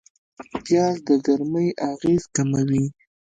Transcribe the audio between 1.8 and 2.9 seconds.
اغېز کموي